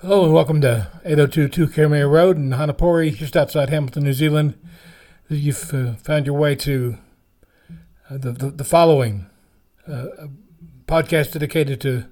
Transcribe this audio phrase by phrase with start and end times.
[0.00, 4.54] Hello and welcome to 8022 Karamea Road in Hanapori, just outside Hamilton, New Zealand.
[5.28, 6.98] You've uh, found your way to
[8.08, 9.26] uh, the, the, the following
[9.88, 10.28] uh,
[10.86, 12.04] podcast dedicated to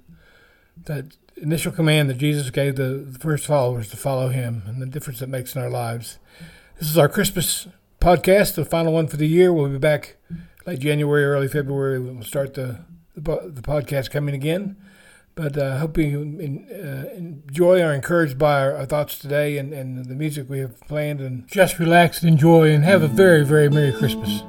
[0.87, 4.87] that initial command that Jesus gave the, the first followers to follow him and the
[4.87, 6.19] difference it makes in our lives.
[6.81, 7.69] This is our Christmas
[8.01, 9.53] podcast, the final one for the year.
[9.53, 10.17] We'll be back
[10.67, 12.01] late January, early February.
[12.01, 12.81] We'll start the,
[13.15, 14.75] the, the podcast coming again.
[15.37, 19.59] But I uh, hope you in, uh, enjoy or encouraged by our, our, thoughts today
[19.59, 21.21] and, and the music we have planned.
[21.21, 24.43] And just relax and enjoy and have a very, very Merry Christmas.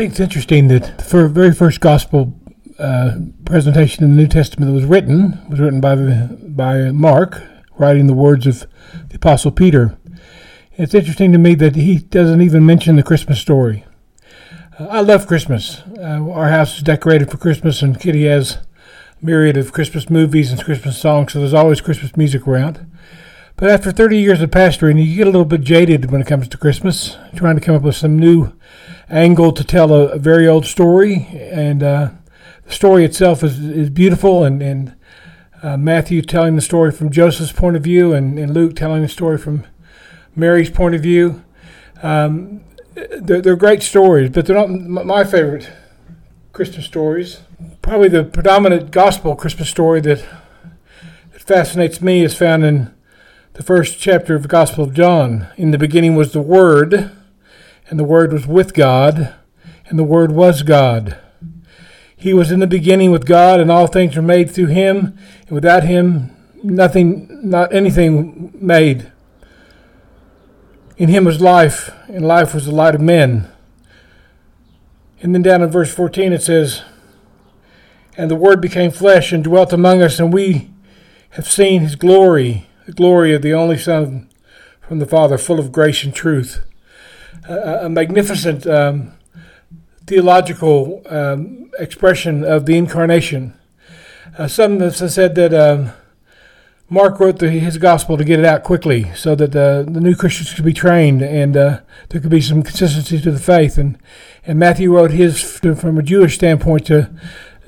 [0.00, 2.32] Think it's interesting that the very first gospel
[2.78, 7.42] uh, presentation in the New Testament that was written was written by the, by Mark,
[7.76, 8.60] writing the words of
[9.10, 9.98] the Apostle Peter.
[10.78, 13.84] It's interesting to me that he doesn't even mention the Christmas story.
[14.78, 15.82] Uh, I love Christmas.
[15.98, 18.56] Uh, our house is decorated for Christmas, and Kitty has
[19.20, 22.90] myriad of Christmas movies and Christmas songs, so there's always Christmas music around.
[23.56, 26.48] But after 30 years of pastoring, you get a little bit jaded when it comes
[26.48, 28.52] to Christmas, trying to come up with some new
[29.10, 31.28] angle to tell a, a very old story.
[31.32, 32.10] And uh,
[32.64, 34.94] the story itself is, is beautiful, and, and
[35.62, 39.08] uh, Matthew telling the story from Joseph's point of view, and, and Luke telling the
[39.08, 39.64] story from
[40.34, 41.42] Mary's point of view.
[42.02, 42.62] Um,
[42.94, 45.70] they're, they're great stories, but they're not my favorite
[46.52, 47.40] Christmas stories.
[47.82, 50.24] Probably the predominant gospel Christmas story that,
[51.32, 52.94] that fascinates me is found in
[53.60, 55.46] the first chapter of the Gospel of John.
[55.58, 57.10] In the beginning was the Word,
[57.90, 59.34] and the Word was with God,
[59.86, 61.18] and the Word was God.
[62.16, 65.50] He was in the beginning with God, and all things were made through him, and
[65.50, 69.12] without him nothing not anything made.
[70.96, 73.46] In him was life, and life was the light of men.
[75.20, 76.80] And then down in verse 14 it says,
[78.16, 80.70] And the Word became flesh and dwelt among us, and we
[81.32, 84.28] have seen his glory, the glory of the only Son
[84.80, 86.64] from the Father, full of grace and truth.
[87.48, 89.12] A, magnificent um,
[90.06, 93.54] theological um, expression of the incarnation.
[94.36, 95.92] Uh, some have said that um,
[96.88, 100.16] Mark wrote the, his gospel to get it out quickly so that the, the new
[100.16, 103.78] Christians could be trained and uh, there could be some consistency to the faith.
[103.78, 103.96] And,
[104.44, 107.08] and Matthew wrote his from a Jewish standpoint to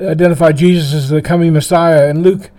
[0.00, 2.09] identify Jesus as the coming Messiah.
[2.09, 2.50] And Luke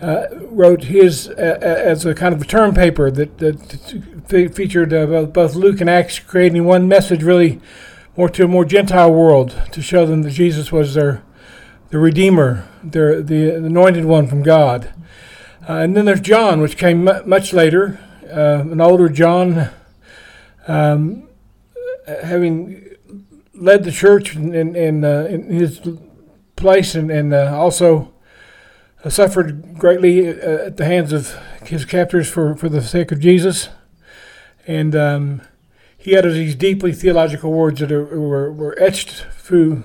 [0.00, 5.24] uh, wrote his uh, as a kind of a term paper that, that featured uh,
[5.24, 7.60] both Luke and Acts, creating one message really
[8.16, 11.22] more to a more Gentile world to show them that Jesus was their
[11.90, 14.92] the Redeemer, their the anointed one from God.
[15.68, 17.98] Uh, and then there's John, which came m- much later,
[18.30, 19.70] uh, an older John,
[20.68, 21.28] um,
[22.06, 22.96] having
[23.54, 25.80] led the church in, in, in, uh, his
[26.54, 28.15] place and, and uh, also uh,
[29.08, 33.68] suffered greatly uh, at the hands of his captors for, for the sake of Jesus.
[34.66, 35.42] And um,
[35.96, 39.84] he had these deeply theological words that are, were, were etched through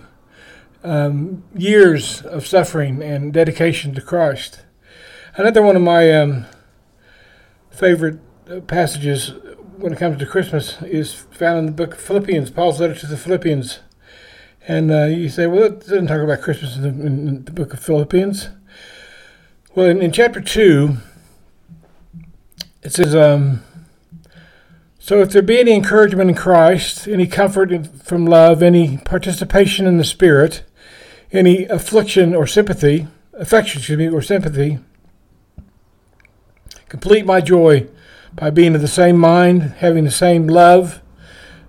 [0.83, 4.61] um, years of suffering and dedication to Christ.
[5.35, 6.45] Another one of my um,
[7.69, 8.19] favorite
[8.49, 9.33] uh, passages
[9.77, 13.07] when it comes to Christmas is found in the book of Philippians, Paul's letter to
[13.07, 13.79] the Philippians.
[14.67, 17.73] And uh, you say, well, it doesn't talk about Christmas in the, in the book
[17.73, 18.49] of Philippians.
[19.73, 20.97] Well, in, in chapter 2,
[22.83, 23.63] it says, um,
[24.99, 29.97] So if there be any encouragement in Christ, any comfort from love, any participation in
[29.97, 30.63] the Spirit,
[31.31, 34.79] any affliction or sympathy, affection, excuse me, or sympathy,
[36.91, 37.87] Complete my joy
[38.35, 41.01] by being of the same mind, having the same love,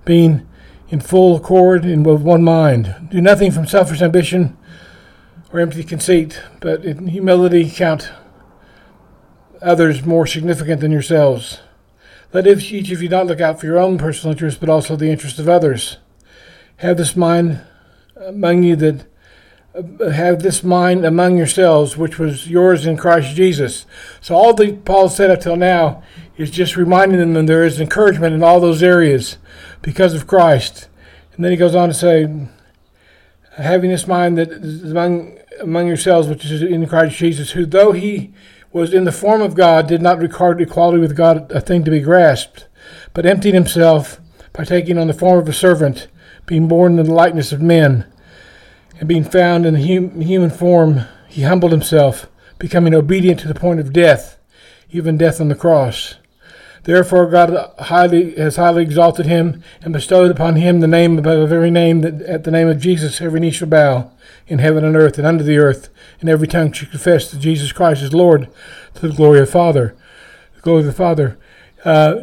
[0.05, 0.49] being
[0.89, 2.93] in full accord and with one mind.
[3.09, 4.57] Do nothing from selfish ambition
[5.53, 8.11] or empty conceit, but in humility count
[9.61, 11.61] others more significant than yourselves.
[12.33, 15.11] Let each of you not look out for your own personal interests, but also the
[15.11, 15.99] interests of others.
[16.77, 17.61] Have this mind
[18.17, 19.07] among you that
[19.75, 23.87] uh, have this mind among yourselves, which was yours in Christ Jesus.
[24.21, 26.03] So all that Paul said up till now
[26.37, 29.37] is just reminding them that there is encouragement in all those areas
[29.83, 30.89] because of Christ.
[31.35, 32.49] And then he goes on to say,
[33.57, 37.93] having this mind that is among among yourselves, which is in Christ Jesus, who though
[37.93, 38.33] he
[38.73, 41.91] was in the form of God, did not regard equality with God a thing to
[41.91, 42.67] be grasped,
[43.13, 44.21] but emptied himself
[44.53, 46.09] by taking on the form of a servant,
[46.47, 48.07] being born in the likeness of men
[49.03, 52.29] and being found in hum- human form, he humbled himself,
[52.61, 54.39] becoming obedient to the point of death,
[54.93, 56.15] even death on the cross.
[56.85, 61.49] Therefore, God highly has highly exalted him and bestowed upon him the name above the
[61.49, 64.12] very name that at the name of Jesus every knee shall bow
[64.47, 65.89] in heaven and earth and under the earth,
[66.21, 68.49] and every tongue shall confess that Jesus Christ is Lord
[68.94, 69.97] to the glory of the Father.
[70.56, 71.39] The glory of the Father.
[71.85, 72.17] Uh,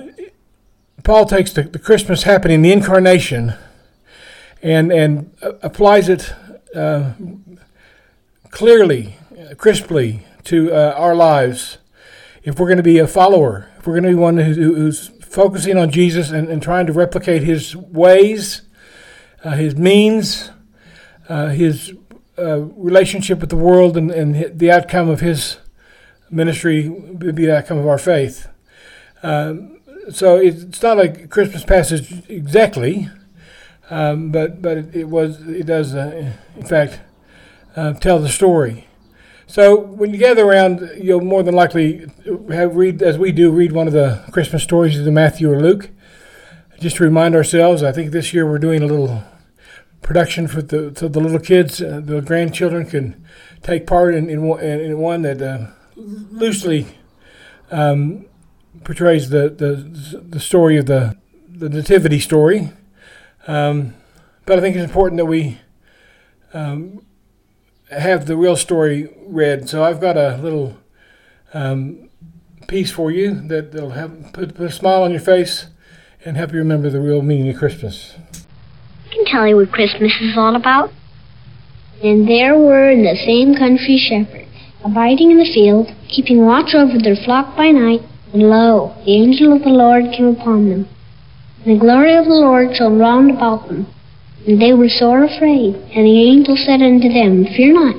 [1.03, 3.53] Paul takes the, the Christmas happening, the incarnation,
[4.61, 6.33] and and applies it
[6.75, 7.13] uh,
[8.51, 9.15] clearly,
[9.57, 11.77] crisply to uh, our lives.
[12.43, 15.07] If we're going to be a follower, if we're going to be one who's, who's
[15.23, 18.63] focusing on Jesus and, and, trying to replicate his ways,
[19.43, 20.49] uh, his means,
[21.27, 21.93] uh, his
[22.39, 25.57] uh, relationship with the world, and, and, the outcome of his
[26.29, 28.47] ministry would be the outcome of our faith.
[29.23, 29.79] Um,
[30.11, 33.09] so it's not a Christmas passage exactly,
[33.89, 36.99] um, but but it, it, was it does uh, in fact
[37.75, 38.87] uh, tell the story.
[39.47, 42.05] So when you gather around, you'll more than likely
[42.51, 45.89] have read as we do read one of the Christmas stories of Matthew or Luke.
[46.79, 49.23] Just to remind ourselves, I think this year we're doing a little
[50.01, 53.25] production for the so the little kids, uh, the grandchildren can
[53.63, 56.87] take part in in, in one that uh, loosely
[57.71, 58.25] um,
[58.83, 62.71] portrays the, the the story of the the nativity story
[63.49, 63.95] um,
[64.45, 65.59] but I think it's important that we
[66.53, 67.05] um,
[67.89, 69.69] have the real story read.
[69.69, 70.77] So I've got a little
[71.53, 72.09] um,
[72.67, 75.65] piece for you that will have put, put, a smile on your face
[76.23, 78.15] and help you remember the real meaning of Christmas.
[79.31, 80.89] Tell you what Christmas is all about.
[82.03, 84.49] And there were in the same country shepherds,
[84.83, 88.01] abiding in the field, keeping watch over their flock by night.
[88.33, 90.87] And lo, the angel of the Lord came upon them
[91.65, 93.87] And the glory of the Lord shone round about them.
[94.47, 95.75] And they were sore afraid.
[95.93, 97.95] And the angel said unto them, Fear not.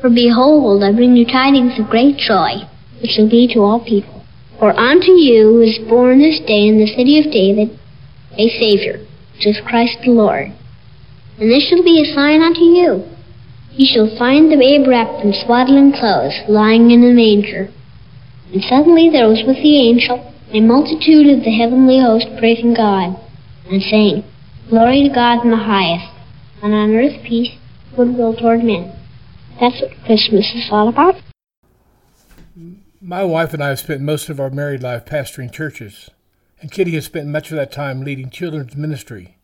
[0.00, 2.64] For behold, I bring you tidings of great joy,
[3.00, 4.24] which shall be to all people.
[4.58, 7.78] For unto you is born this day in the city of David
[8.38, 9.04] a Savior,
[9.46, 10.52] is Christ the Lord.
[11.38, 13.04] And this shall be a sign unto you.
[13.72, 17.70] Ye shall find the babe wrapped in swaddling clothes, lying in a manger.
[18.52, 23.16] And suddenly there was with the angel a multitude of the heavenly host praising God,
[23.70, 24.22] and saying,
[24.68, 26.12] Glory to God in the highest,
[26.62, 27.56] and on earth peace,
[27.96, 28.92] goodwill toward men.
[29.58, 31.14] That's what Christmas is all about.
[33.00, 36.10] My wife and I have spent most of our married life pastoring churches,
[36.62, 39.36] and Kitty has spent much of that time leading children's ministry.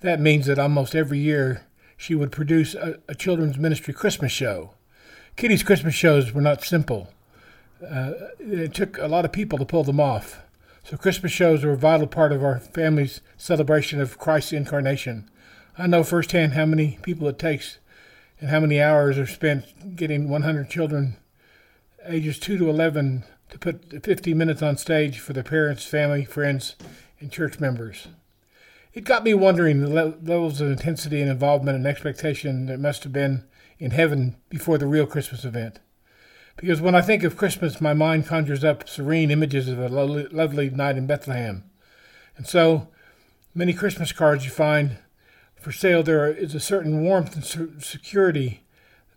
[0.00, 1.66] That means that almost every year
[1.98, 4.70] she would produce a, a children's ministry Christmas show.
[5.36, 7.12] Kitty's Christmas shows were not simple.
[7.86, 10.40] Uh, it took a lot of people to pull them off.
[10.82, 15.28] So Christmas shows are a vital part of our family's celebration of Christ's incarnation.
[15.76, 17.76] I know firsthand how many people it takes
[18.40, 21.16] and how many hours are spent getting 100 children
[22.06, 26.76] ages 2 to 11 to put 50 minutes on stage for the parents, family, friends,
[27.20, 28.08] and church members.
[28.92, 33.04] It got me wondering the le- levels of intensity and involvement and expectation that must
[33.04, 33.44] have been
[33.78, 35.80] in heaven before the real Christmas event.
[36.56, 40.70] Because when I think of Christmas, my mind conjures up serene images of a lovely
[40.70, 41.64] night in Bethlehem.
[42.36, 42.88] And so,
[43.54, 44.96] many Christmas cards you find
[45.66, 48.62] for sale, there is a certain warmth and security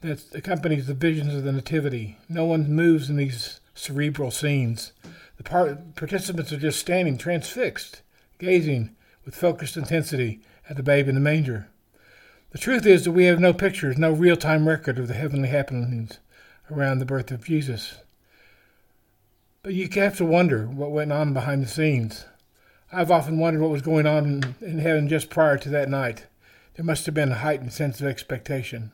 [0.02, 2.18] that accompanies the visions of the Nativity.
[2.28, 4.92] No one moves in these cerebral scenes.
[5.38, 8.02] The part- participants are just standing transfixed,
[8.38, 8.96] gazing
[9.26, 11.70] with focused intensity at the babe in the manger.
[12.52, 15.50] The truth is that we have no pictures, no real time record of the heavenly
[15.50, 16.20] happenings
[16.70, 18.00] around the birth of Jesus.
[19.64, 22.26] But you have to wonder what went on behind the scenes.
[22.92, 26.26] I've often wondered what was going on in, in heaven just prior to that night.
[26.76, 28.92] There must have been a heightened sense of expectation.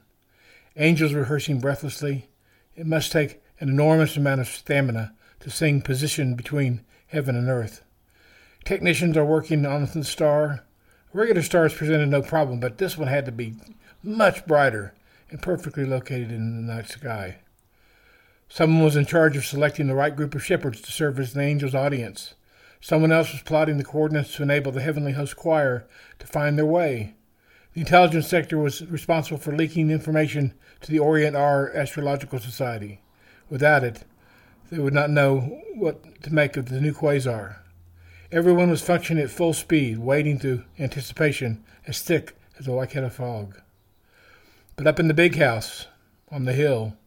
[0.76, 2.28] Angels rehearsing breathlessly.
[2.76, 7.84] It must take an enormous amount of stamina to sing positioned between heaven and earth.
[8.64, 10.64] Technicians are working on the star.
[11.14, 13.56] Regular stars presented no problem, but this one had to be
[14.04, 14.94] much brighter
[15.30, 17.38] and perfectly located in the night sky.
[18.50, 21.42] Someone was in charge of selecting the right group of shepherds to serve as the
[21.42, 22.36] angel's audience.
[22.80, 25.88] Someone else was plotting the coordinates to enable the heavenly host choir
[26.20, 27.16] to find their way.
[27.74, 33.02] The intelligence sector was responsible for leaking information to the Orient R Astrological Society.
[33.50, 34.04] Without it,
[34.70, 37.58] they would not know what to make of the new quasar.
[38.32, 43.62] Everyone was functioning at full speed, waiting through anticipation as thick as a Waikato fog.
[44.76, 45.88] But up in the big house,
[46.32, 46.98] on the hill,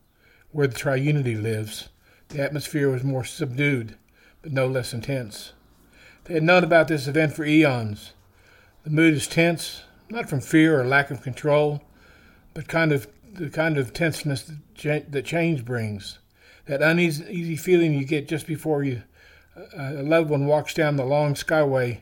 [0.52, 1.88] where the triunity lives,
[2.28, 3.96] the atmosphere was more subdued,
[4.40, 5.52] but no less intense.
[6.24, 8.12] They had known about this event for eons.
[8.84, 11.82] The mood is tense, not from fear or lack of control,
[12.54, 14.50] but kind of the kind of tenseness
[14.82, 16.18] that change brings.
[16.68, 19.02] That uneasy feeling you get just before you
[19.74, 22.00] a loved one walks down the long skyway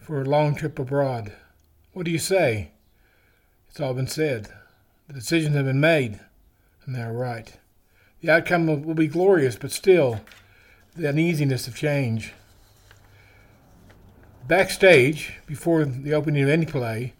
[0.00, 1.32] for a long trip abroad.
[1.92, 2.70] What do you say?
[3.68, 4.48] It's all been said.
[5.08, 6.20] The decisions have been made,
[6.86, 7.52] and they are right.
[8.20, 10.20] The outcome will be glorious, but still,
[10.94, 12.32] the uneasiness of change.
[14.46, 17.14] Backstage, before the opening of any play,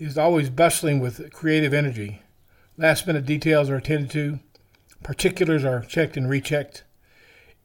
[0.00, 2.20] is always bustling with creative energy.
[2.76, 4.40] Last minute details are attended to,
[5.04, 6.82] particulars are checked and rechecked.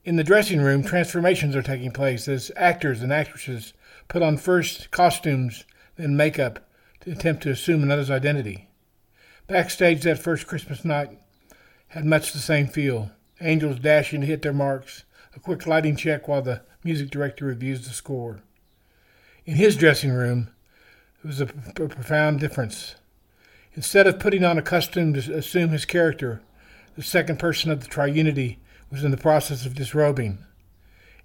[0.06, 3.74] In the dressing room, transformations are taking place as actors and actresses
[4.08, 5.66] put on first costumes,
[5.96, 6.70] then makeup
[7.00, 8.68] to attempt to assume another's identity.
[9.48, 11.18] Backstage that first Christmas night
[11.88, 13.12] had much the same feel.
[13.42, 15.06] Angels dashing to hit their marks,
[15.36, 18.42] a quick lighting check while the music director reviews the score.
[19.46, 20.50] In his dressing room,
[21.24, 22.96] there was a profound difference.
[23.74, 26.42] Instead of putting on a costume to assume his character,
[27.00, 28.58] the second person of the triunity
[28.92, 30.38] was in the process of disrobing.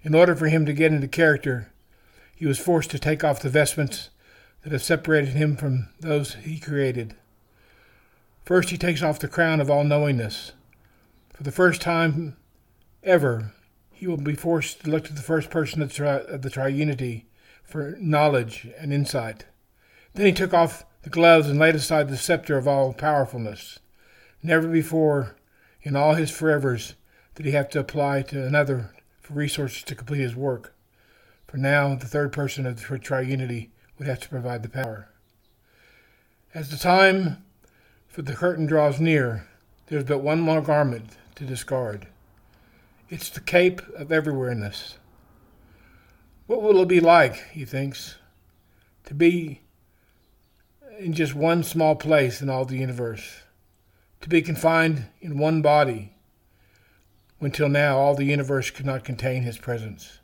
[0.03, 1.69] In order for him to get into character,
[2.33, 4.09] he was forced to take off the vestments
[4.63, 7.13] that have separated him from those he created.
[8.45, 10.53] First, he takes off the crown of all knowingness.
[11.33, 12.37] For the first time
[13.03, 13.51] ever,
[13.91, 17.25] he will be forced to look to the first person of the triunity
[17.65, 19.43] for knowledge and insight.
[20.13, 23.79] Then he took off the gloves and laid aside the scepter of all powerfulness.
[24.41, 25.35] Never before,
[25.85, 26.95] in all his forevers,
[27.35, 30.73] did he have to apply to another for resources to complete his work.
[31.47, 35.09] For now, the third person of the triunity would have to provide the power.
[36.53, 37.43] As the time
[38.07, 39.47] for the curtain draws near,
[39.87, 42.07] there is but one more garment to discard.
[43.09, 44.95] It's the cape of everywhereness.
[46.47, 48.15] What will it be like, he thinks,
[49.05, 49.61] to be
[50.97, 53.43] in just one small place in all the universe,
[54.25, 56.11] to be confined in one body,
[57.37, 60.17] when till now all the universe could not contain his presence.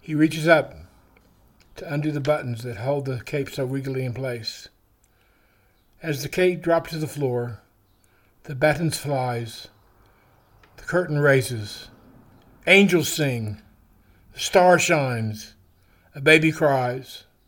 [0.00, 0.74] He reaches up
[1.76, 4.70] to undo the buttons that hold the cape so regally in place.
[6.02, 7.60] As the cape drops to the floor,
[8.44, 9.68] the buttons flies,
[10.78, 11.88] the curtain raises,
[12.66, 13.60] angels sing,
[14.32, 15.52] the star shines,
[16.14, 17.24] a baby cries.